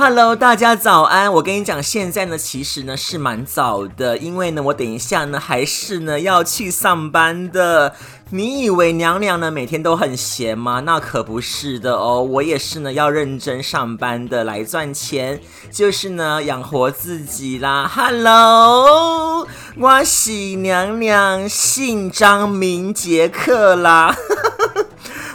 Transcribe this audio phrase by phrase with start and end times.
[0.00, 1.32] Hello，大家早安！
[1.32, 7.92] 我跟你讲，现在呢，其实呢是蛮早的，因为呢，我等一下呢还是呢要去上班的。
[8.30, 10.78] 你以为娘娘呢每天都很闲吗？
[10.86, 15.40] 那可不是的哦， 我也是呢要认真上班的，来赚钱，
[15.72, 17.90] 就是呢养活自己啦。
[17.92, 24.14] Hello，我是娘娘，姓张名杰克啦。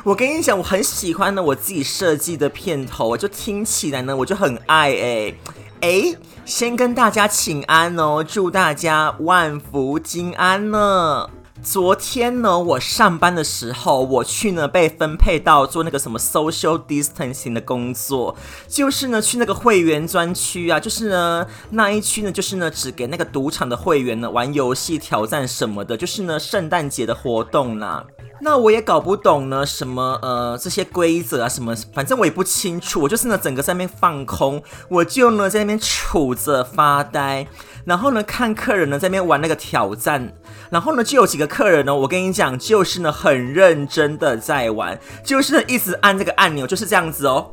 [0.04, 5.34] 我跟你讲，我很喜欢呢，我自己设计的片头，我就听起来呢，我就很爱哎
[5.80, 11.30] 哎，先跟大家请安哦，祝大家万福金安呢。
[11.62, 18.36] 昨天呢，我上班的时候，我去呢被分配到做那个什么 social distancing 的工作，
[18.68, 28.04] 就是呢去那个会员专区啊，就是呢那一区呢，就是呢只给那个赌场的会员呢玩游戏挑战什么的，就是呢圣诞节的活动啦。
[28.42, 33.02] 那我也搞不懂呢，什么呃这些规则啊什么，反正我也不清楚。
[33.02, 37.48] 我就是呢整个在那边放空，我就呢在那边杵着发呆，
[37.86, 40.34] 然后呢看客人呢在那边玩那个挑战，
[40.70, 47.50] 然后呢就有几个客人呢，我跟你讲，就是呢很认真的在玩，就是呢一直按这个按钮，就是这样子哦。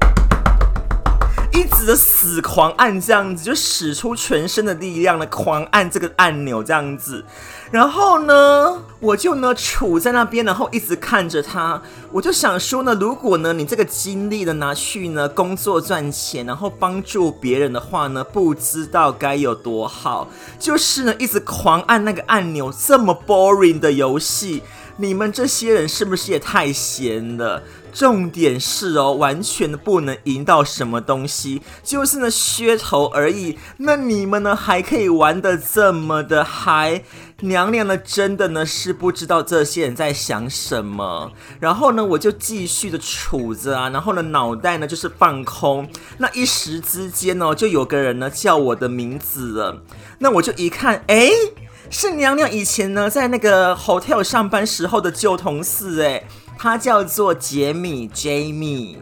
[1.53, 7.25] 一直的死狂按这样子，就使出全身的力量的狂按这个按钮这样子，
[7.71, 20.29] 然后呢，我就呢杵在那边，然后一直看着他，我就想说呢，如果呢你这个精力呢拿去呢工作赚钱，然后帮助别人的话呢，不知道该有多好。
[20.59, 24.65] 就是呢一直狂按那个按钮，这么 boring 的游戏，
[24.97, 27.63] 你们这些人是不是也太闲了？
[27.93, 33.59] 重点是哦，完全不能赢到什么东西，就是那噱头而已。
[33.79, 37.03] 那你们呢，还可以玩得这么的嗨？
[37.43, 41.33] 娘娘呢，真的呢是不知道这些人在想什么。
[41.59, 45.89] 然后呢，我就继续的杵着啊，然后呢，脑袋呢就是放空。
[46.19, 49.83] 那一时之间呢，就有个人呢叫我的名字了。
[50.19, 51.31] 那我就一看，诶，
[51.89, 56.27] 是娘娘以前呢在那个 hotel 上班时候的旧同事诶。
[56.63, 58.97] 他叫做杰米，Jamie，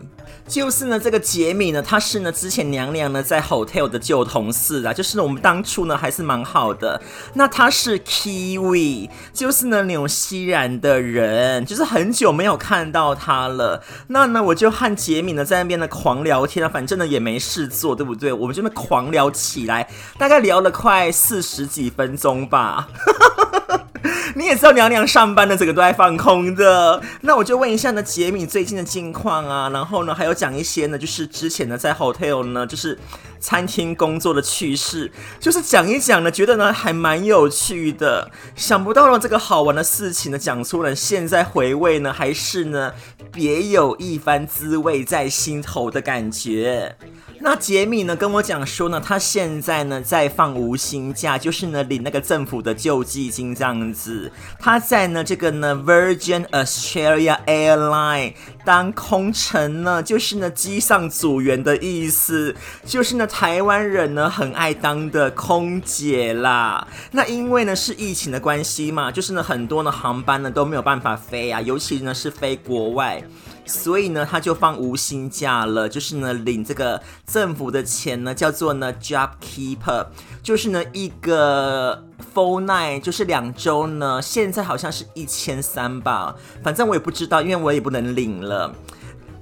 [0.46, 7.02] 就是呢，这个杰米呢，他是呢之前娘娘呢在 hotel 的旧同事啊，就是呢我们当初呢还是蛮好的。
[7.34, 13.82] 那他是 Kiwi，就是呢纽西兰的人，就是很久没有看到他了。
[14.06, 18.32] 那呢我就和杰米呢在那边呢狂聊天啊，反正呢也没事做，对不对？
[18.32, 22.86] 我们就那狂聊起来，大概聊了快四十几分钟吧。
[24.34, 32.98] 你也知道娘娘上班的整个都在放空的，那我就问一下呢，杰米最近的近况啊，然后呢，还有讲一些呢，就是之前呢在 hotel 呢，就是
[33.41, 35.10] 餐厅工作的趣事，
[35.41, 42.92] 就是讲一讲呢，觉得呢还蛮有趣的，想不到呢这个好玩的事情呢讲出了，现在回味呢还是呢
[43.32, 46.97] 别有一番滋味在心头的感觉。
[47.41, 54.31] 那杰米呢跟我讲说呢，他现在呢在放无薪假，就是呢领那个政府的救济金这样子。
[54.59, 58.34] 他在呢这个呢 Virgin Australia Airline
[58.65, 62.54] 当空乘呢，就是呢机上组员的意思，
[62.84, 66.87] 就是呢台湾人呢很爱当的空姐啦。
[67.12, 73.22] 那因为呢是疫情的关系嘛，就是呢很多呢航班呢都没有办法飞啊，尤其呢是飞国外。
[73.68, 80.06] 所以呢，他就放无薪假了，就是呢，领这个政府的钱呢，叫做呢 Job Keeper，
[80.42, 82.02] 就是呢一个
[82.34, 86.34] full night，就是两周呢，现在好像是一千三吧，
[86.64, 88.74] 反正我也不知道，因为我也不能领了。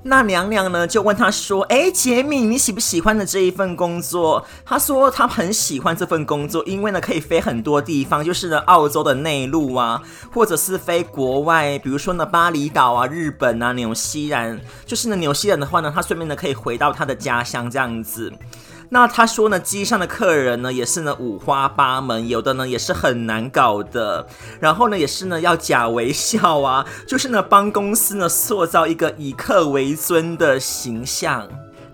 [0.09, 10.00] 那娘娘呢就问他说：“哎，杰米，你喜不喜欢的这一份工作？”他说他很喜欢这份工作，因为呢可以飞很多地方，就是呢澳洲的内陆啊，
[10.32, 18.32] 或者是飞国外，比如说呢巴厘岛啊、日本啊、纽西兰，就是呢纽西兰的话呢，他顺便呢可以回到他的家乡这样子。
[18.88, 24.27] 那他说呢，机上的客人呢也是呢五花八门，有的呢也是很难搞的，
[24.61, 31.49] 然后呢也是呢要假微笑啊， 就是呢帮公司呢塑造一个以客为尊的形象。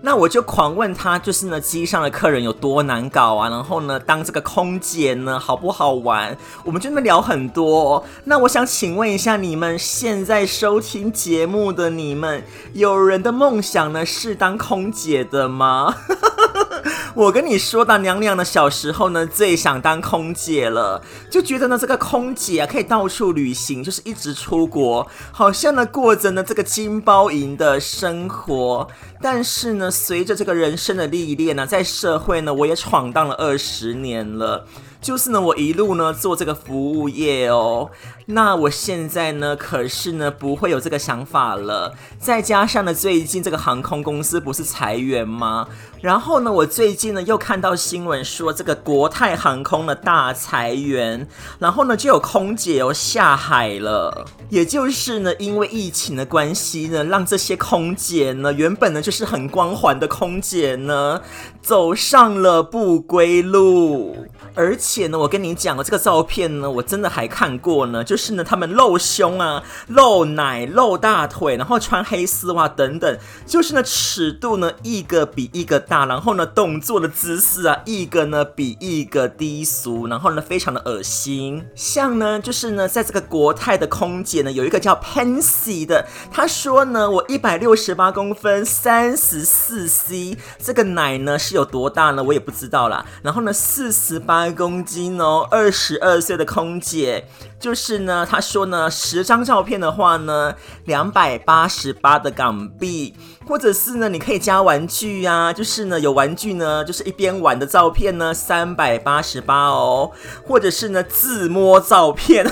[0.05, 6.37] 那我就狂问他，就是呢机上的客人有多难搞啊，然后呢当这个空姐呢好不好玩？
[6.65, 8.05] 我们就那么聊很多。
[8.25, 12.43] 那我想请问一下，你们现在收听节目的你们，
[12.73, 15.95] 有人的梦想呢是当空姐的吗？
[17.15, 28.87] 我跟你说到娘娘呢，小时候呢最想当空姐了，就觉得呢这个空姐啊可以到处旅行，就是一直出国，好像呢过着呢这个金包银的生活。
[29.21, 34.65] 但是呢，随着这个人生的历练呢，在社会呢我也闯荡了二十年了。
[35.03, 37.91] 就是呢，我一路呢做这个服务业哦。
[38.27, 41.93] 那我现在呢，可是呢不会有这个想法了。
[42.17, 45.67] 再加上呢，最近这个航空公司不是裁员吗？
[45.99, 51.27] 然后呢，我最近呢又看到新闻说这个国泰航空的大裁员，
[51.59, 54.25] 然后呢就有空姐哦下海了。
[54.49, 61.21] 也就是呢，因为疫情的关系呢，让这些空姐呢原本呢就是很光环的空姐呢，
[61.61, 64.15] 走上了不归路。
[64.55, 68.03] 而且呢，我跟你讲哦，这个照片呢，我真的还看过呢。
[68.03, 81.65] 就是呢，他们露胸啊、露奶、露大腿，然后穿黑丝袜等等，就是呢，尺度呢一个比一个大，然后呢，动作的姿势啊，一个呢比一个低俗，然后呢，非常的恶心。
[81.75, 92.23] 像呢，就是呢，在这个国泰的空姐呢，有一个叫 Pansy 的，她说呢，我一百六十八公分，三十四 C，这个奶呢是有多大呢？
[92.23, 93.03] 我也不知道啦。
[93.23, 97.25] 然后呢，四十八公斤哦，二十二岁的空姐。
[97.59, 100.53] 就是呢，他说呢，十张照片的话呢，
[100.83, 103.15] 两百八十八的港币，
[103.47, 110.11] 或者是呢，你可以加玩具呀、啊，就是呢，有玩具呢，就是一边玩的照片呢，三百八十八哦，
[110.45, 112.45] 或者是呢，自摸照片，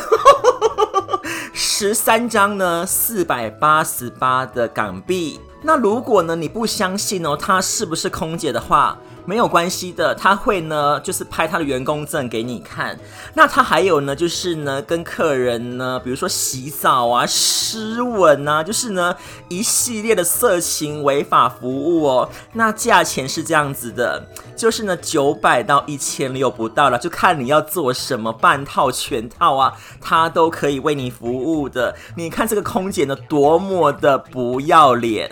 [1.53, 5.41] 十三张呢，四百八十八的港币。
[5.63, 8.97] 那如果呢，你不相信哦，她是不是空姐的话？
[9.25, 12.97] 没有关系的，他会呢，就是拍他的员工证给你看。
[13.33, 19.15] 那他还有呢，就是呢，跟客人呢，比如说洗澡啊、湿吻啊，就是呢，
[19.47, 22.29] 一系列的色情违法服务哦。
[22.53, 24.25] 那价钱是这样子的，
[24.55, 31.95] 就是呢，九百到一千六不到了，就看你要做什么，半套、全套啊，他都可以为你服务的。
[32.15, 35.31] 你看这个空姐呢，多么的不要脸。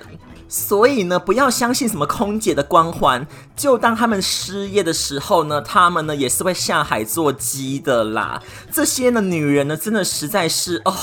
[0.51, 3.25] 所以呢，不要相信什么空姐的光环，
[3.55, 8.41] 就当他们失业的时候呢，他们呢也是会下海做鸡的啦。
[8.71, 10.93] 这些呢女人呢，真的实在是哦，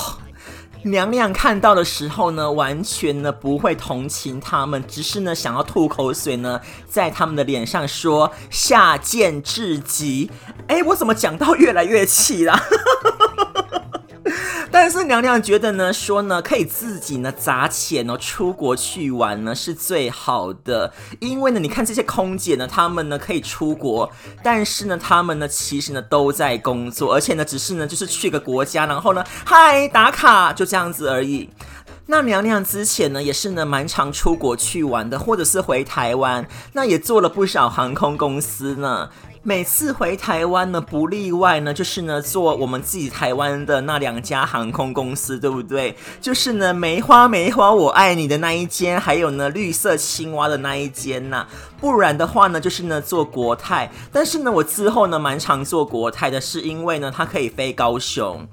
[0.83, 6.59] 娘娘看到的时候呢，完全呢不会同情他们，只是呢想要吐口水呢，
[6.89, 10.29] 在他们的脸上说下贱至极。
[10.67, 12.61] 哎，我怎么讲到越来越气啦？
[14.71, 24.09] 但是娘娘觉得呢，说呢可以自己呢砸钱哦出国去玩呢是最好的，因为呢你看这些空姐呢，她们呢可以出国，
[24.43, 31.49] 但是呢她们呢其实呢都在工作，而且呢只是呢就是去个国家，然后呢嗨打卡就这样子而已。
[32.09, 39.09] 那娘娘之前呢也是呢蛮常出国去玩的，或者是回台湾，那也做了不少航空公司呢。
[39.47, 45.95] 每次回台湾呢，不例外呢，就是呢坐我们自己台湾的那两家航空公司，对不对？
[46.19, 51.47] 就是呢梅花梅花我爱你的那一间，还有呢绿色青蛙的那一间呐、
[51.79, 53.89] 不然的话呢，就是呢坐国泰。
[54.11, 58.45] 但是呢，我之后呢蛮常坐国泰的，是因为呢它可以飞高雄。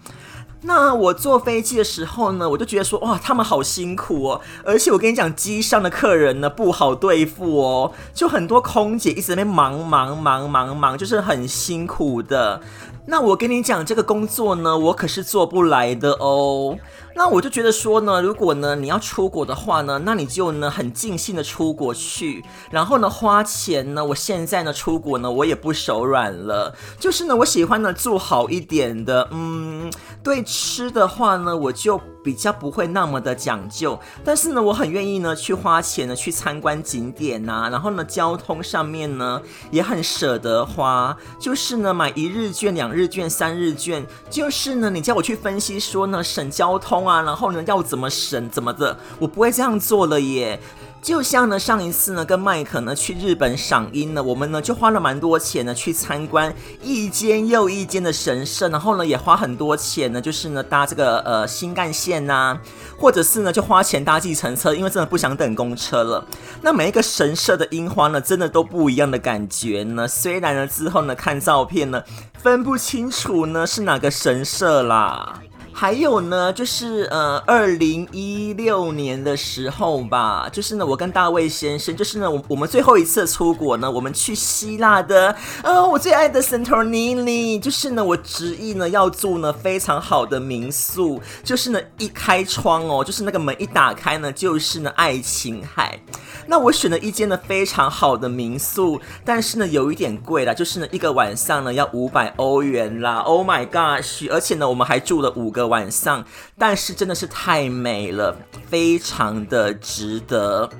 [0.66, 12.62] 那我坐飞机的时候呢，我就觉得说，哇，他们好辛苦哦，而且我跟你讲，机上的客人呢不好对付哦，就很多空姐一直在那边忙忙忙忙忙，就是很辛苦的。
[13.06, 16.78] 那我跟你讲，这个工作呢，我可是做不来的哦。
[17.16, 29.92] 那我就觉得说呢，如果呢你要出国的话呢，那你就呢很尽兴的出国去，然后呢花钱呢，我现在呢出国呢，我也不手软了，就是呢我喜欢呢住好一点的，嗯，
[30.24, 39.40] 对吃的话呢，我就比较不会那么的讲究，但是呢我很愿意呢去花钱呢去参观景点呐，然后呢交通上面呢
[39.70, 47.03] 也很舍得花，就是呢买一日券、两日券、三日券，就是呢你叫我去分析说呢省交通。
[47.04, 50.58] 啊，然后呢，要怎么省怎么的，我不会这样做了耶。
[51.02, 56.50] 就像呢，上一次呢，跟麦克呢去日本赏樱呢，我们呢就花了蛮多钱呢去参观
[56.82, 62.58] 一间又一间的神社，然后呢也花很多钱呢，就是呢搭这个呃新干线呐、
[62.98, 66.24] 或者是呢就花钱搭计程车，因为真的不想等公车了。
[66.62, 70.08] 那每一个神社的樱花呢，真的都不一样的感觉呢。
[70.08, 72.02] 虽然呢之后呢看照片呢
[72.38, 75.38] 分不清楚呢是哪个神社啦。
[75.76, 95.98] 还有呢，就是呃，二零一六年的时候吧，就是呢，我跟大卫先生，就是呢，我我们最后一次出国呢，我们去希腊的，呃，我最爱的 Santorini，就是呢，我执意呢要住呢非常好的民宿，就是呢一开窗哦，就是那个门一打开呢，就是呢爱琴海。
[96.46, 104.30] 那我选了一间呢非常好的民宿，但是呢有一点贵啦，就是呢一个晚上呢要五百欧元啦，Oh my gosh！
[104.30, 106.24] 而且呢我们还住了五个晚上，
[106.58, 108.36] 但是真的是太美了，
[108.68, 110.70] 非常的值得。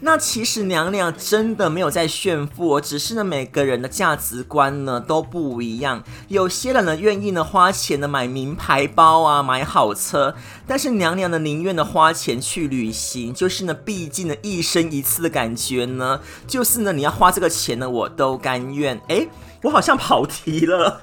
[0.00, 6.02] 那其实娘娘真的没有在炫富哦，只是呢每个人的价值观呢都不一样。
[6.28, 10.34] 有些人呢愿意呢花钱呢买名牌包啊，买好车，
[10.66, 19.00] 但是娘娘呢宁愿呢花钱去旅行，就是呢毕竟呢一生一次的感觉呢，就是呢你要花这个钱呢我都甘愿。
[19.08, 19.26] 诶，
[19.62, 21.00] 我好像跑题了。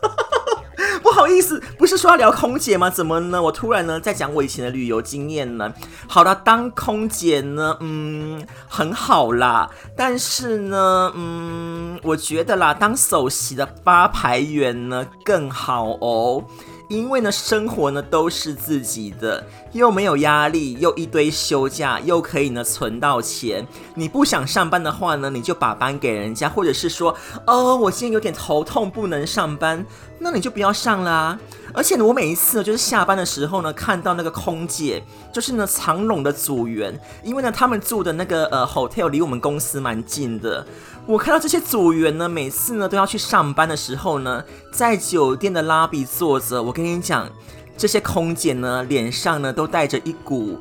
[1.21, 2.89] 不好意思，不是说要聊空姐吗？
[2.89, 3.39] 怎么呢？
[3.39, 5.71] 我突然呢在讲我以前的旅游经验呢。
[6.07, 9.69] 好了，当空姐呢，嗯，很好啦。
[9.95, 16.43] 但是呢，嗯，我觉得啦，当首席的发牌员呢更好哦。
[16.91, 23.65] 因为呢，生活呢都是自己的，又没有压力，又一堆休假，又可以呢存到钱。
[23.95, 27.15] 你不想上班的话呢，你就把班给人家，或者是说，
[27.47, 29.85] 哦，我今天有点头痛，不能上班，
[30.19, 31.39] 那你就不要上啦。
[31.73, 40.65] 而且呢，我每一次呢，就是下班的时候呢，看到那个空姐，就是呢长荣的组员，因为呢他们住的那个呃 hotel 离我们公司蛮近的。
[41.05, 46.61] 我看到这些组员呢，每次呢都要去上班的时候呢，在酒店的 lobby 坐着。
[46.61, 47.29] 我跟你讲，
[47.77, 50.59] 这些空姐呢，脸上呢都带着一股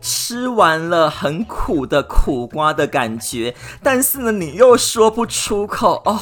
[0.00, 6.18] 吃完了很苦的苦瓜的感觉，但是呢，你又说不出口哦。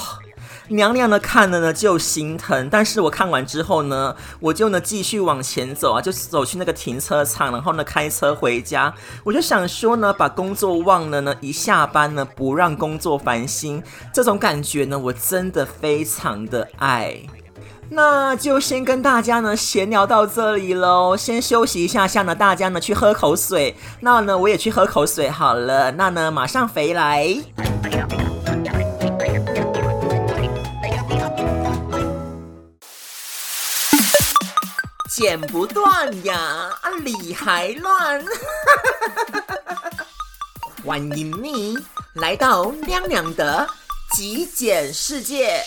[0.68, 8.92] 娘娘呢看了呢就心疼，但是我看完之后呢，我就呢继续往前走啊，就走去那个停车场，然后呢开车回家。
[9.24, 17.14] 我就想说呢，把工作忘了呢，一下班呢不让工作烦心，这种感觉呢我真的非常的爱。
[17.90, 27.36] 那就先跟大家呢闲聊到这里喽，先休息一下下呢，大家呢去喝口水，那呢我也去喝口水好了，那呢马上回来。
[35.14, 36.68] 剪不断呀，
[37.04, 38.24] 理还乱。
[40.84, 41.78] 欢迎你
[42.14, 43.64] 来到亮亮的
[44.12, 45.62] 极简世界。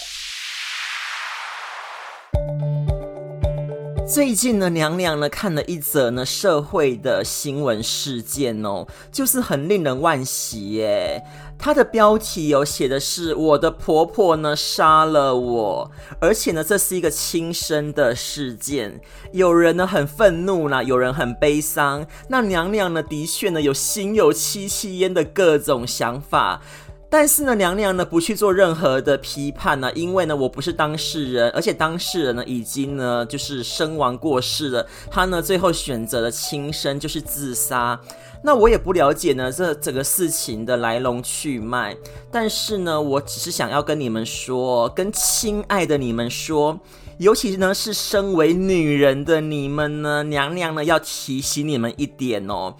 [4.08, 11.22] 最近呢，娘娘呢看了一则呢社会的新闻事件哦，就是很令人惋惜耶。
[11.60, 19.02] 它的标题有写的是我的婆婆呢杀了我，而且呢这是一个亲生的事件。
[19.34, 22.08] 有人呢很愤怒啦，有人很悲伤。
[22.30, 26.62] 那娘娘呢的确呢有心有戚戚焉的各种想法。
[27.10, 38.00] 但是呢，娘娘呢不去做任何的批判呢，因为呢我不是当事人，而且当事人呢已经呢就是身亡过世了，他呢最后选择了轻生，就是自杀。
[38.44, 41.96] 那我也不了解呢这整个事情的来龙去脉，
[42.30, 46.78] 但是呢我只是想要跟你们说，跟亲爱的你们说，
[47.20, 52.76] 尤其呢是身为女人的你们呢，娘娘呢要提醒你们一点哦。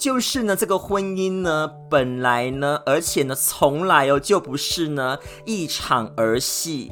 [0.00, 6.90] 就是呢，这个婚姻呢，本来呢，而且呢，从来哦就不是呢一场儿戏。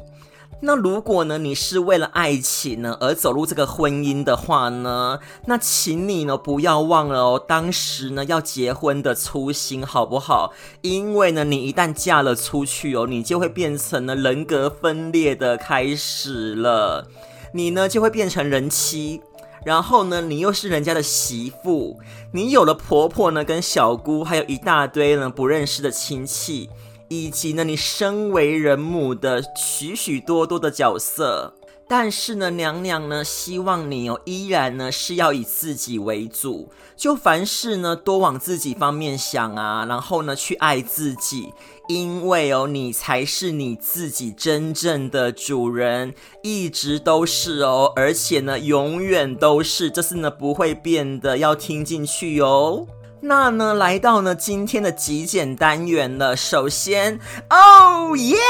[0.61, 10.53] 那如果呢，你是为了爱情呢而走入这个婚姻的话呢，那请你呢不要忘了哦，当时呢要结婚的初心，好不好？
[10.81, 17.07] 因为呢，你一旦嫁了出去哦，你就会变成了人格分裂的开始了，
[17.55, 19.21] 你呢就会变成人妻。
[19.65, 21.99] 然后呢，你又是人家的媳妇，
[22.31, 26.69] 你有了婆婆呢，跟小姑，还有一大堆呢不认识的亲戚，
[27.07, 31.53] 以及呢你身为人母的许许多多的角色。
[31.91, 41.51] 但是呢，娘娘呢希望你哦，依然呢是要以自己为主，就凡事呢多往自己方面想啊，然后呢去爱自己，
[41.89, 52.85] 因为哦你才是你自己真正的主人，一直都是哦，而且呢永远都是，这是呢不会变的，要听进去哦。
[53.21, 57.19] 那呢来到呢今天的极简单元了，首先，
[57.49, 58.37] 哦耶！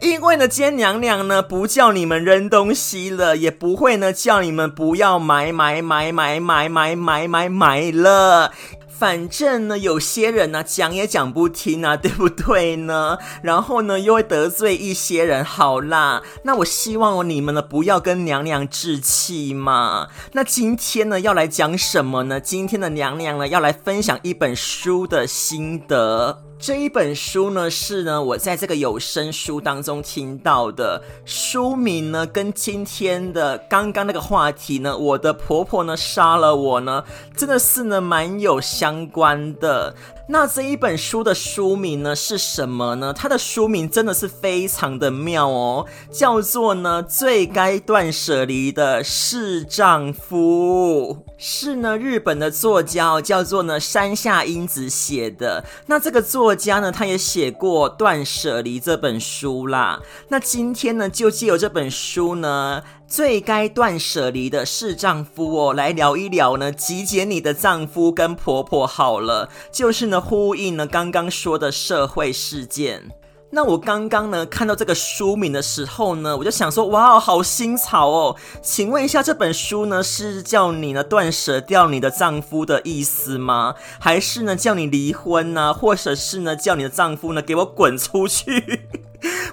[0.00, 8.52] 因为呢，今天娘娘呢不叫你们扔东西了，也不会呢叫你们不要买买买买买买买买买了。
[8.96, 13.18] 反正呢，有些人呢讲也讲不听啊，对不对呢？
[13.42, 15.44] 然后呢，又会得罪一些人。
[15.44, 20.08] 好啦，那我希望你们呢不要跟娘娘置气嘛。
[20.32, 22.40] 那今天呢要来讲什么呢？
[22.40, 26.42] 今天的娘娘呢要来分享一本书的心得。
[26.58, 37.04] 这一本书呢，是呢我在这个有声书当中听到的，书名呢跟今天的刚刚那个话题呢，我的婆婆呢杀了我呢，
[37.36, 39.94] 真的是呢蛮有相关的。
[40.26, 43.12] 那这一本书的书名呢是什么呢？
[43.12, 55.62] 它的书名真的是非常的妙哦，叫做呢最该断舍离的是丈夫，是呢日本的作家叫做呢山下英子写的。
[55.86, 60.00] 那这个作家呢，他也写过《断舍离》这本书啦。
[60.28, 62.82] 那今天呢，就借由这本书呢。
[63.14, 73.12] 最该断舍离的是丈夫哦，来聊一聊呢，极简你的丈夫跟婆婆好了，就是呢呼应呢刚刚说的社会事件。
[73.50, 78.36] 那我刚刚呢看到这个书名的时候呢，我就想说，哇，好新潮哦！
[78.60, 83.76] 请问一下，这本书呢是叫你呢断舍掉你的丈夫的意思吗？
[84.00, 85.72] 还是呢叫你离婚呢？
[85.72, 88.88] 或者是呢叫你的丈夫呢给我滚出去？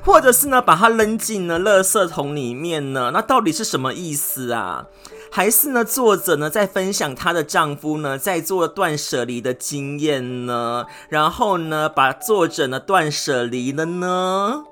[0.04, 3.12] 或者是呢，把它扔进了垃圾桶里面呢？
[3.14, 4.88] 那到底是什么意思啊？
[5.32, 10.86] 还是呢，作者呢在分享她的丈夫呢在做断舍离的经验呢？
[11.10, 14.66] 然后呢，把作者呢断舍离了呢？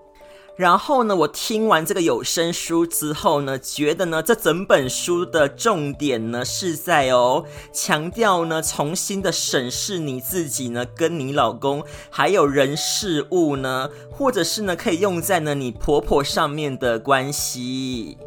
[0.59, 18.17] 然后呢，我听完这个有声书之后呢，觉得呢，这整本书的重点呢是在哦，强调呢，重新的审视你自己呢，跟你老公还有人事物呢，或者是呢，可以用在呢你婆婆上面的关系。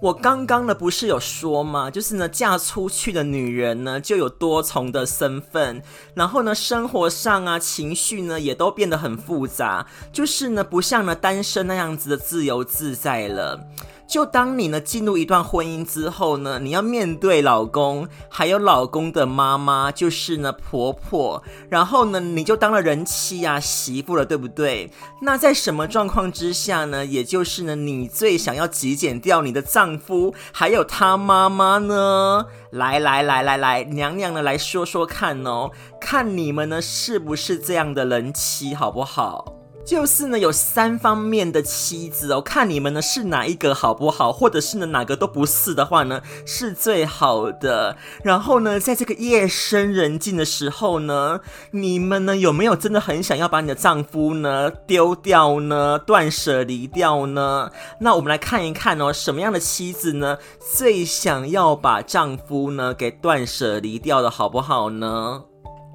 [0.00, 1.90] 我刚刚呢不是有说吗？
[1.90, 5.82] 就是呢，嫁出去的女人呢就有多重的身份，
[6.14, 13.60] 然后呢，生活上啊，情绪呢也都变得很复杂，就是呢，不像呢单身那样子的自由自在了。
[14.10, 24.90] 就当你呢进入一段婚姻之后呢，你要面对老公，还有老公的妈妈，就是呢婆婆，然后呢你就当了人妻啊媳妇了，对不对？
[25.22, 27.06] 那在什么状况之下呢？
[27.06, 32.46] 也就是呢你最想要极简掉你的丈夫，还有他妈妈呢？
[32.72, 39.59] 来来来来来，娘娘呢来说说看哦，看你们呢是不是这样的人妻，好不好？
[39.90, 47.96] 就是呢，有三方面的妻子哦，看你们呢是哪一个好不好，或者是呢哪个都不是的话呢，是最好的。
[48.22, 51.40] 然后呢，在这个夜深人静的时候呢，
[51.72, 57.72] 你们呢有没有真的很想要把你的丈夫呢丢掉呢，断舍离掉呢？
[57.98, 60.38] 那我们来看一看哦，什么样的妻子呢
[60.72, 65.42] 最想要把丈夫呢给断舍离掉的好不好呢？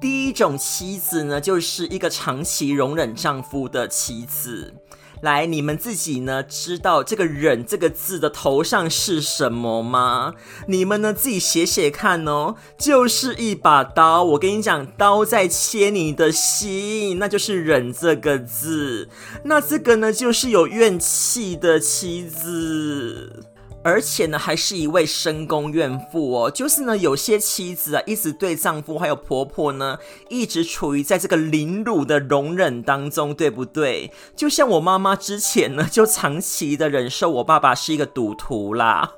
[0.00, 4.74] 第一种妻子呢，就是一个长期容忍丈夫的妻子。
[5.22, 10.34] 来，你们自己呢知道这个“忍”这个字的头上是什么吗？
[10.68, 14.22] 你们呢自己写写看哦，就是一把刀。
[14.22, 19.08] 我跟你讲，刀在切你的心，那就是“忍”这个字。
[19.44, 23.42] 那这个呢，就是有怨气的妻子。
[23.86, 26.50] 而且呢，还是一位深宫怨妇哦。
[26.50, 34.10] 就是呢，有些妻子啊，一直对丈夫还有婆婆呢，一直处于在这个凌辱的容忍当中，对不对？
[34.34, 39.12] 就像我妈妈之前呢，就长期的忍受我爸爸是一个赌徒啦。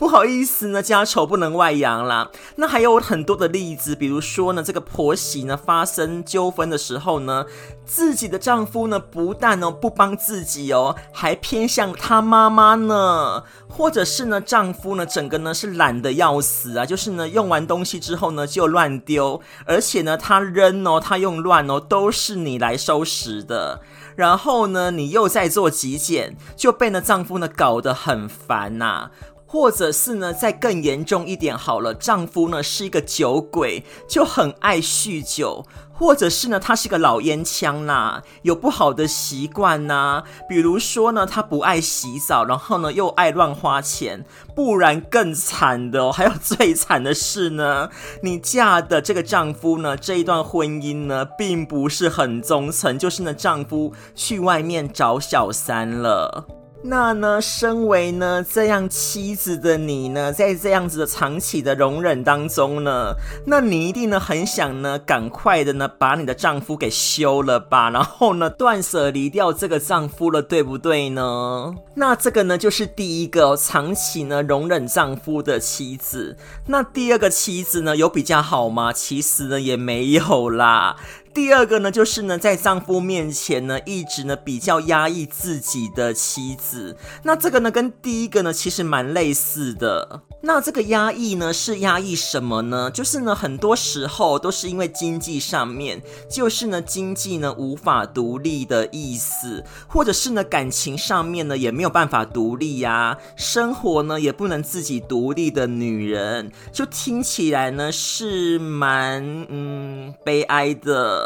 [0.00, 2.30] 不好意思呢，家丑不能外扬啦。
[2.56, 7.44] 那还有很多的例子，比如说呢，这个婆媳呢发生纠纷的时候呢，
[7.84, 23.82] 自己的丈夫呢不但呢不帮自己哦，还偏向他妈妈呢，或者是呢丈夫呢整个呢是懒得要死啊，就是呢用完东西之后呢就乱丢，而且呢他扔哦，他用乱哦，都是你来收拾的。
[24.16, 29.10] 然后呢你又在做极简，就被呢丈夫呢搞得很烦呐、啊。
[29.52, 47.90] 或者是呢，再更严重一点好了，丈夫呢是一个酒鬼，就很爱酗酒，或者是呢他是个老烟枪呐，有不好的习惯呐，比如说呢他不爱洗澡，然后呢又爱乱花钱，不然更惨的哦，还有最惨的是呢，
[48.22, 56.59] 你嫁的这个丈夫呢这一段婚姻呢并不是很忠诚，就是呢丈夫去外面找小三了。
[56.82, 63.14] 那呢，身为呢这样妻子的你呢，在这样子的长期的容忍当中呢，
[63.44, 71.74] 那你一定呢很想呢赶快的呢把你的丈夫给休了吧，然后呢断舍离掉这个丈夫了，对不对呢？
[71.94, 76.36] 那这个呢就是第一个长期呢容忍丈夫的妻子。
[76.66, 78.90] 那第二个妻子呢有比较好吗？
[78.92, 80.96] 其实呢也没有啦。
[81.32, 86.96] 第二个呢，就是呢，在丈夫面前呢，一直呢比较压抑自己的妻子。
[87.22, 90.22] 那这个呢，跟第一个呢，其实蛮类似的。
[90.42, 92.90] 那这个压抑呢，是压抑什么呢？
[92.90, 111.19] 就是呢，很多时候都是因为经济上面，就是呢，经济呢无法独立的意思，或者是呢，感情上面呢也没有办法独立呀，生活呢也不能自己独立的女人，就听起来呢是蛮嗯悲哀的。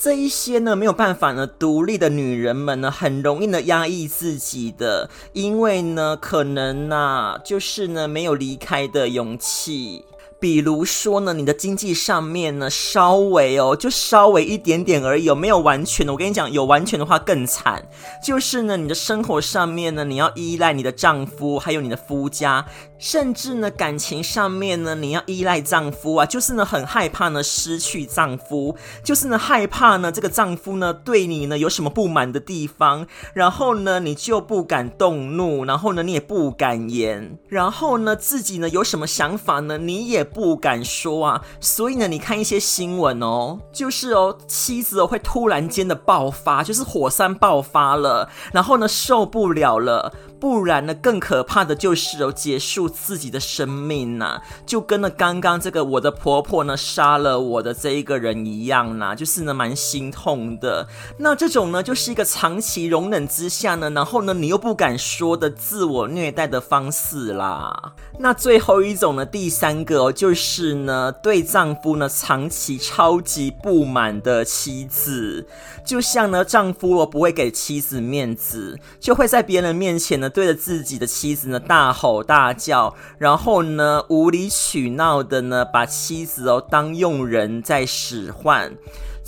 [0.00, 10.04] 这一些呢，没有办法呢，独立的女人们呢，很容易呢压抑自己的，因为呢，可能呐，就是呢，没有离开的勇气。
[10.40, 16.12] 比如说呢，你的经济上面呢，稍微哦，就稍微一点点而已，有没有完全的？
[16.12, 17.88] 我跟你讲，有完全的话更惨。
[18.22, 22.64] 就是呢，你的生活上面呢，你要依赖你的丈夫，还有你的夫家，
[22.98, 26.24] 甚至呢，感情上面呢，你要依赖丈夫啊。
[26.24, 40.27] 就是呢，很害怕呢失去丈夫，就是呢，害怕呢这个丈夫呢对你呢有什么不满的地方，然后呢，你就不敢动怒，然后呢，你也不敢言，然后呢，自己呢有什么想法呢，你也。
[40.32, 50.12] 不敢说啊，所以呢，你看一些新闻哦，就是哦，妻子哦会突然间的爆发，就是火山爆发了，然后呢受不了了。
[50.40, 60.86] 不然呢，更可怕的就是哦，结束自己的生命呐，就跟呢刚刚这个我的婆婆呢杀了我的这一个人一样呐，就是呢蛮心痛的。
[61.18, 67.94] 那这种呢，就是一个长期容忍之下呢，然后呢你又不敢说的自我虐待的方式啦。
[68.20, 75.46] 那最后一种呢，第三个哦，就是呢对丈夫呢长期超级不满的妻子，
[75.84, 80.28] 就像呢丈夫哦不会给妻子面子，就会在别人面前呢。
[80.28, 88.72] 对着自己的妻子呢大吼大叫，然后呢无理取闹的呢把妻子哦当佣人在使唤，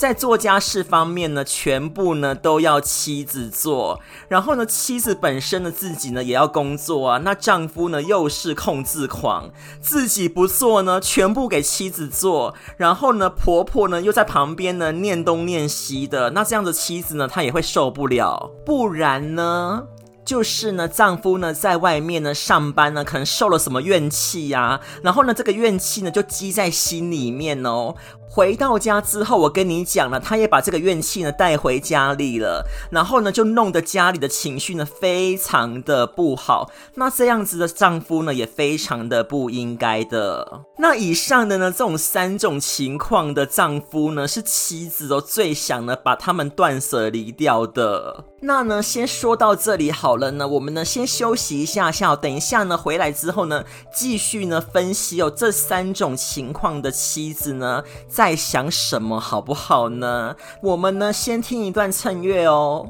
[0.00, 9.50] 在做家事方面呢全部呢都要妻子做，然后呢妻子本身呢自己呢也要工作啊，那丈夫呢又是控制狂，
[9.82, 19.82] 自己不做呢全部给妻子做，然后呢婆婆呢又在旁边呢念东念西的，那这样的妻子呢她也会受不了，不然呢？
[20.22, 27.96] 就是呢，丈夫呢在外面呢上班呢，可能受了什么怨气呀，然后呢，这个怨气呢就积在心里面哦。
[28.32, 36.70] 回到家之后，我跟你讲了，他也把这个怨气呢带回家里了，然后呢就弄得家里的情绪呢非常的不好。
[36.94, 40.60] 那这样子的丈夫呢也非常的不应该的。
[40.78, 48.24] 那以上的呢这种三种情况的丈夫呢，是妻子都最想呢把他们断舍离掉的。
[48.42, 57.82] 那呢先说到这里好了呢，我们呢先休息一下下，等一下呢回来之后呢继续呢分析哦这三种情况的妻子呢。
[58.20, 60.36] 在想什么好不好呢？
[60.60, 62.86] 我们呢先听一段趁月哦。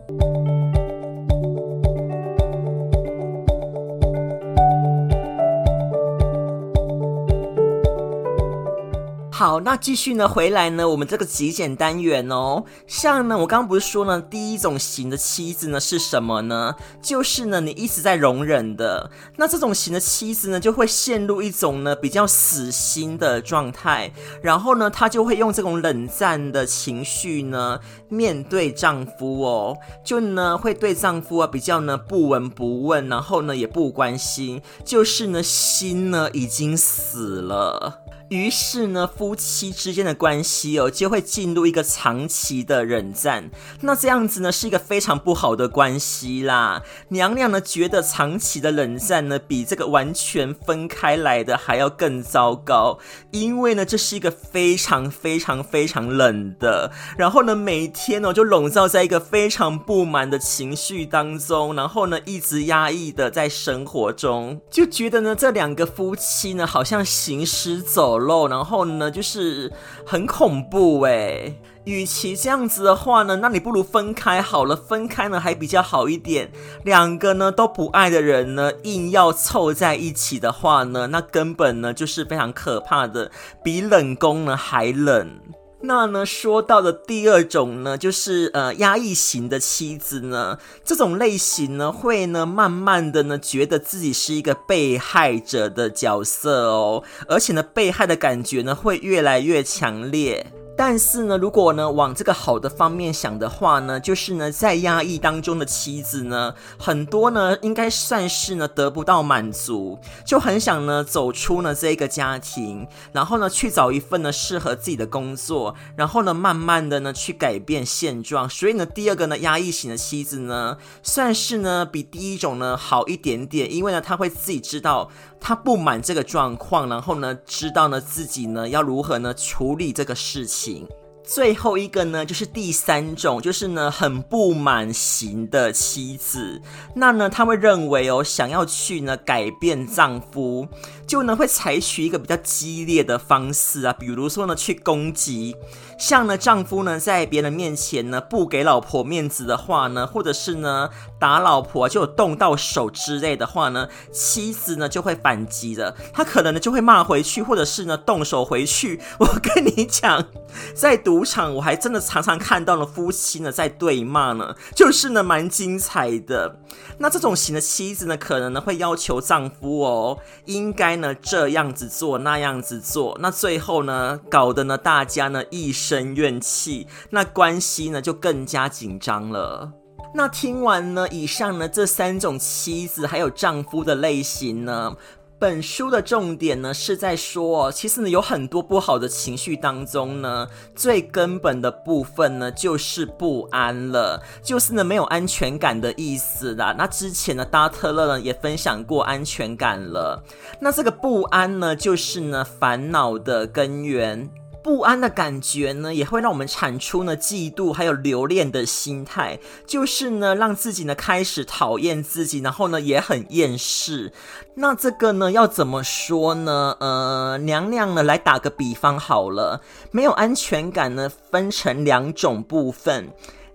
[9.41, 16.75] 好，那继续呢，回来呢，我们这个极简单元哦，像呢，我刚刚不是说呢，第一种型的妻子呢是什么呢？
[17.01, 29.75] 就是呢，你一直在容忍的，那这种型的妻子呢，就会陷入一种呢比较死心的状态，然后呢，她就会用这种冷战的情绪呢面对丈夫哦，
[30.05, 38.03] 就呢会对丈夫啊比较呢不闻不问，然后呢也不关心，就是呢心呢已经死了。
[38.31, 43.51] 于是呢，夫妻之间的关系哦，就会进入一个长期的冷战。
[43.81, 46.85] 那这样子呢，是一个非常不好的关系啦。
[47.09, 53.01] 娘娘呢，觉得长期的冷战呢，比这个完全分开来的还要更糟糕。
[53.33, 69.73] 因为呢，这是一个非常非常非常冷的，然后呢，每天呢，就笼罩在一个非常不满的情绪当中，然后呢，一直压抑的在生活中，就觉得呢，这两个夫妻呢，好像行尸走然后呢，就是
[70.07, 71.61] 很恐怖诶。
[71.85, 74.77] 与其这样子的话呢，那你不如分开好了。
[74.77, 76.53] 分开呢还比较好一点。
[76.85, 83.31] 两个呢都不爱的人呢，硬要凑在一起的话呢，那根本呢就是非常可怕的，
[83.65, 85.41] 比冷宫呢还冷。
[85.83, 100.53] 那呢，说到的第二种呢，就是呃压抑型的妻子呢，这种类型呢，会呢慢慢的呢觉得自己是一个被害者的角色哦，而且呢被害的感觉呢会越来越强烈。
[100.83, 118.49] 但是呢，如果呢往这个好的方面想的话呢，就是呢在压抑当中的妻子呢，很多呢应该算是呢得不到满足，就很想呢走出呢这个家庭，然后呢去找一份呢适合自己的工作，然后呢慢慢的呢去改变现状。
[118.49, 125.11] 所以呢，第二个呢压抑型的妻子呢，算是呢比第一种呢好一点点，因为呢他会自己知道。
[125.41, 130.87] 他不满这个状况，然后呢，知道呢自己呢要如何呢处理这个事情。
[131.23, 136.61] 最后一个呢，就是第三种，就是呢很不满型的妻子。
[136.95, 140.67] 那呢，他会认为哦，想要去呢改变丈夫，
[141.07, 145.55] 就呢会采取一个比较激烈的方式啊，比如说呢去攻击。
[145.99, 155.95] 像呢丈夫呢在别人面前呢不给老婆面子的话呢，或者是呢打老婆就动到手之类的话呢，妻子呢就会反击的。
[156.13, 159.01] 他可能呢就会骂回去，或者是呢动手回去。
[159.19, 160.27] 我跟你讲，
[160.75, 161.10] 在读。
[161.11, 166.61] 赌场我还真的常常看到了夫妻呢在对骂呢，就是呢蛮精彩的。
[166.99, 173.19] 那这种型的妻子呢，可能呢会要求丈夫哦，应该呢这样子做那样子做。
[173.21, 179.73] 那最后呢搞得呢大家呢一身怨气，那关系呢就更加紧张了。
[180.15, 184.95] 那听完呢以上呢这三种妻子还有丈夫的类型呢。
[185.41, 196.75] 本书的重点呢，是在说，其实呢，有很多不好的情绪当中呢，最根本的部分呢，就是不安了，就是呢，没有安全感的意思啦。
[196.77, 200.23] 那之前呢，达特勒呢也分享过安全感了。
[200.61, 204.31] 那这个不安呢，就是呢，烦恼的根源。
[204.63, 214.13] 不安的感觉呢，也会让我们产出呢嫉妒还有留恋的心态，就是呢让自己呢开始讨厌自己，然后呢也很厌世。
[214.55, 216.77] 那这个呢要怎么说呢？
[216.81, 223.09] 呃，娘娘呢来打个比方好了，没有安全感呢分成两种部分，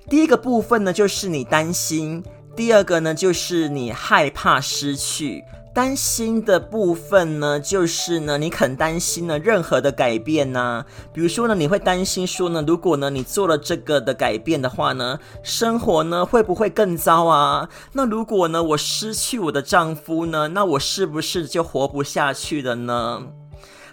[0.09, 2.23] 第一个部分呢就是你担心，
[2.55, 5.43] 第二个呢就是你害怕失去。
[5.75, 17.67] 担心的部分呢，就是呢，你肯担心呢，任何的改变呢，比如说呢，你会担心说呢，如果呢，你做了这个的改变的话呢，生活呢会不会更糟啊？
[17.91, 23.23] 那如果呢，我失去我的丈夫呢，那我是不是就活不下去了呢？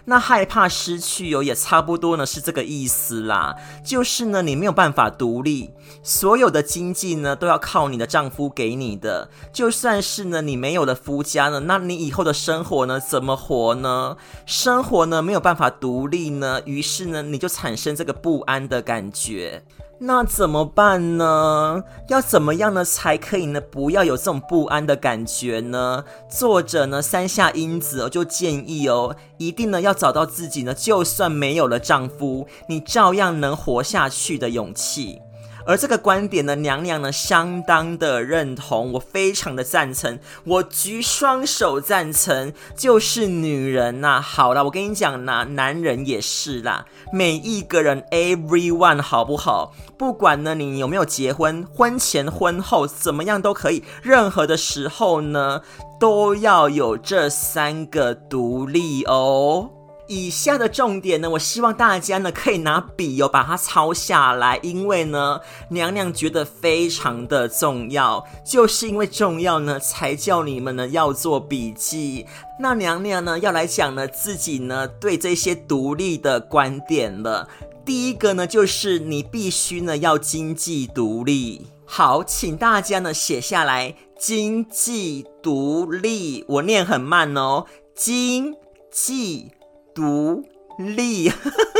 [0.05, 3.55] 那害怕失去哦，也差不多呢，是这个意思啦。
[3.85, 5.71] 就是呢，你没有办法独立，
[6.03, 9.29] 所有的经济呢都要靠你的丈夫给你的。
[9.53, 14.17] 就算是呢，你没有了夫家呢，那你以后的生活呢，怎么活呢？
[14.45, 19.63] 生活呢没有办法独立呢，于是呢，你就产生这个不安的感觉。
[20.05, 21.81] 那怎么办呢？
[22.09, 23.61] 要怎么样呢才可以呢？
[23.61, 26.03] 不要有这种不安的感觉呢？
[26.27, 35.21] 作者呢三下英子哦就建议哦，一定呢要找到自己呢，就算没有了丈夫，你照样能活下去的勇气。
[35.65, 42.53] 而这个观点呢，娘娘呢相当的认同，我非常的赞成，我举双手赞成。
[42.75, 49.73] 就是女人呐、好了，我跟你讲呐，男人也是啦，每一个人，everyone，好不好？
[49.97, 55.61] 不管呢你有没有结婚，婚前婚后怎么样都可以，任何的时候呢，
[55.99, 59.69] 都要有这三个独立哦。
[60.07, 65.39] 以下的重点呢，我希望大家呢可以拿笔哦把它抄下来，因为呢
[65.69, 72.25] 娘娘觉得非常的重要，就是因为重要呢才叫你们呢要做笔记。
[72.59, 77.47] 那娘娘呢要来讲呢自己呢对这些独立的观点了。
[77.85, 81.67] 第一个呢就是你必须呢要经济独立。
[81.85, 88.55] 好，请大家呢写下来，经济独立，我念很慢哦，经
[88.91, 89.51] 济。
[89.93, 90.43] 独
[90.77, 91.31] 立，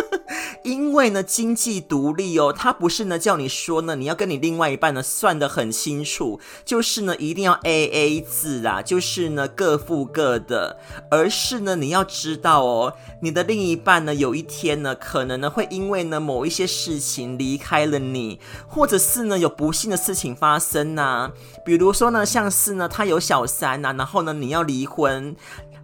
[0.64, 10.78] 因为呢，经济独立哦，他不是呢叫你说呢，你要跟你另外一半呢算得很清楚，就是呢一定要 AA 制啊，就是呢各付各的，
[11.10, 21.32] 而是呢你要知道哦，你的另一半呢有一天呢可能呢会因为呢某一些事情离开了你，或者是呢有不幸的事情发生呐、啊，
[21.66, 25.36] 比如说呢像是呢他有小三呐、啊，然后呢你要离婚。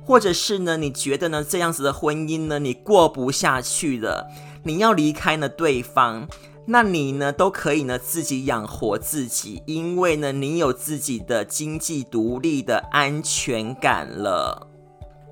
[0.09, 4.27] 或者是呢，你觉得呢这样子的婚姻呢，你过不下去了，
[4.63, 6.27] 你要离开呢对方，
[6.65, 14.67] 那你呢都可以呢自己养活自己，因为呢你有自己的经济独立的安全感了。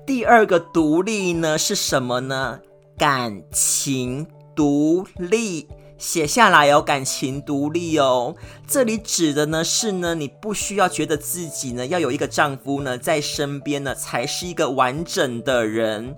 [0.06, 2.60] 第二个独立呢是什么呢？
[2.96, 5.66] 感情独立。
[5.98, 8.36] 写下来有，感情独立哦。
[8.66, 16.16] 这里指的呢是呢，你不需要觉得自己呢要有一个丈夫呢在身边呢才是一个完整的人。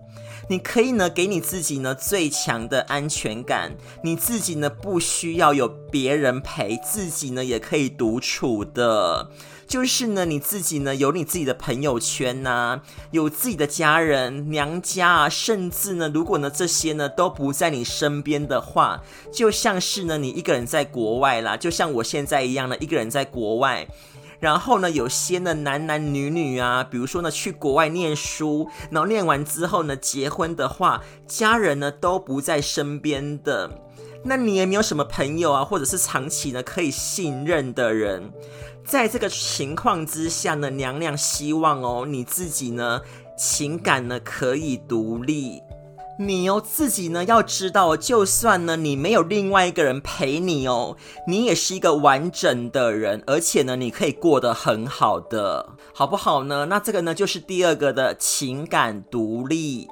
[0.49, 9.31] 你可以呢给你自己呢最强的安全感，你自己呢不需要有别人陪，自己呢也可以独处的。
[9.71, 19.01] 就是呢，你自己呢有你自己的朋友圈呐、啊，有自己的家人、娘家啊，甚至呢，如果呢这些呢都不在你身边的话，
[19.33, 23.87] 就像是呢你一个人在国外啦，就像我现在一样呢，一个人在国外。
[24.41, 33.71] 然后呢，有些呢男男女女啊，比如说呢去国外念书，然后念完之后呢结婚的话，家人呢都不在身边的，
[34.23, 38.31] 那你也没有什么朋友啊，或者是长期呢可以信任的人。
[38.85, 43.01] 在这个情况之下呢，娘娘希望哦，你自己呢，
[43.39, 45.63] 情感呢可以独立，
[46.19, 56.67] 你哦自己呢要知道，就算呢你没有另外一个人陪你哦，你也是一个完整的人，而且呢你可以过得很好的，好不好呢？
[56.67, 59.89] 那这个呢就是第二个的情感独立。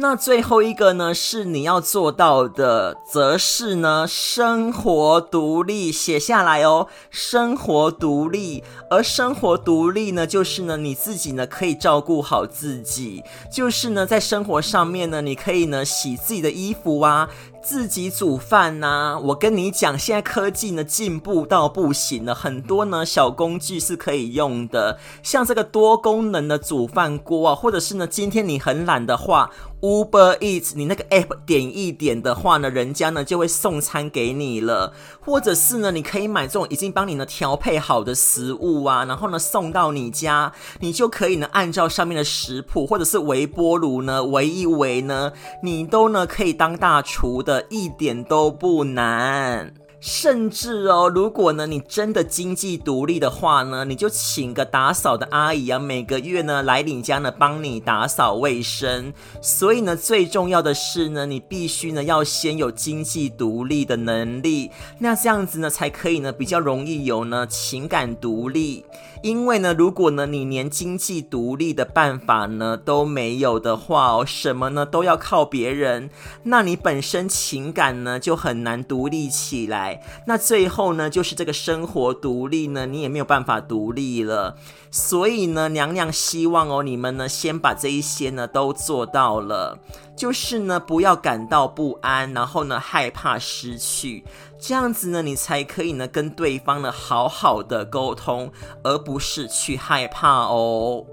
[0.00, 6.86] 那最后一个呢，是你要做到的，则是呢，生活独立，写下来哦。
[7.10, 17.28] 生活独立，而生活独立呢，就是呢，你自己呢可以照顾好自己，就是呢，在生活上面呢，你可以呢洗自己的衣服啊。
[17.68, 29.50] 自己煮饭呐、我跟你讲，现在科技呢进步到不行了，很多呢小工具是可以用的，像这个多功能的煮饭锅啊，或者是呢今天你很懒的话
[29.82, 40.50] ，Uber Eat 你那个 app 点一点的话呢，人家呢就会送餐给你了，或者是呢你可以买这种已经帮你呢调配好的食物啊，然后呢送到你家，
[40.80, 47.57] 你就可以呢按照上面的食谱，或者是微波炉呢围一围呢，你都呢可以当大厨的。
[47.68, 59.12] 一点都不难，甚至哦，如果呢你真的经济独立的话呢，你就请个打扫的阿姨啊，每个月呢来你家呢帮你打扫卫生。
[59.40, 68.84] 所以呢，最重要的是呢，你必须呢要先有经济独立的能力，那这样子呢才可以呢比较容易有呢情感独立。
[69.22, 76.10] 因为呢，如果呢你连经济独立的办法呢都没有的话哦，什么呢都要靠别人，
[76.44, 84.56] 那你本身情感呢就很难独立起来，那最后呢就是这个生活独立呢，你也没有办法独立了。
[84.90, 89.78] 所以呢，娘娘希望哦，你们呢先把这一些呢都做到了，
[90.16, 94.24] 就是呢不要感到不安，然后呢害怕失去，
[94.60, 98.50] 这样子呢你才可以呢跟对方呢好好的沟通，
[98.82, 101.04] 而不是去害怕哦。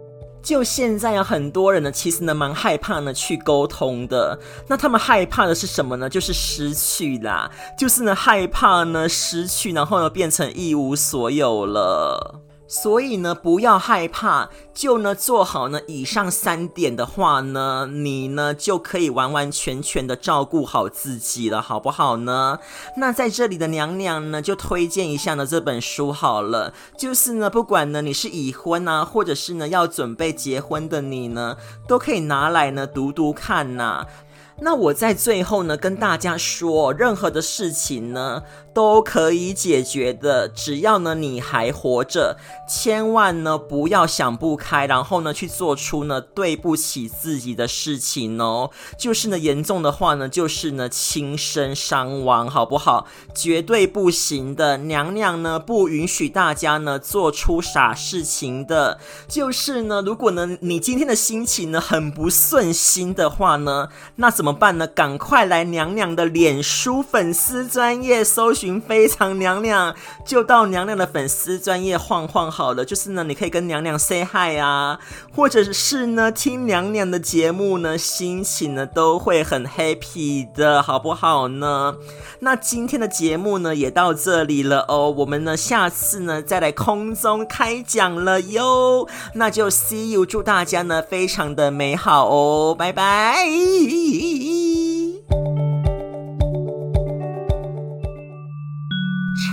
[0.41, 6.07] 就现在有很多人呢，其实呢蛮害怕呢去沟通的，那他们害怕的是什么呢？
[6.07, 12.41] 就是失去啦，就是呢害怕呢失去，然后呢变成一无所有了。
[12.67, 22.57] 所以呢，不要害怕，就呢做好呢以上三点的话呢，你呢就可以完完全全的照顾好自己了，好不好呢？
[22.97, 34.05] 那在这里的娘娘呢，就推荐一下呢这本书好了，就是呢不管呢你是已婚啊，或者是呢要准备结婚的你呢，都可以拿来呢读读看呐。
[34.61, 38.41] 那我在最后呢，跟大家说，任何的事情呢
[38.75, 48.71] 都可以解决的，只要呢你还活着，千万呢不要想不开，然后呢去做出呢对不起自己的事情哦。
[48.99, 53.07] 就是呢严重的话呢，就是呢轻生伤亡，好不好？
[53.33, 58.99] 绝对不行的，娘娘呢不允许大家呢做出傻事情的。
[59.29, 64.85] 就是呢，如果呢你今天的心情呢很不顺心的话呢，那怎么办呢？
[64.85, 72.83] 赶快来娘娘的脸书粉丝专业搜寻非常娘娘，就到娘娘的粉丝专业晃晃好了。
[72.83, 74.99] 就是呢，你可以跟娘娘 say hi 啊，
[75.33, 81.95] 或者是呢听娘娘的节目呢，心情呢都会很 happy 的，好不好呢？
[82.39, 89.07] 那今天的节目呢也到这里了哦，我们呢下次呢再来空中开讲了哟。
[89.35, 93.45] 那就 see you，祝大家呢非常的美好哦，拜拜。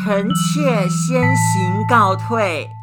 [0.04, 2.81] 臣妾先行告退。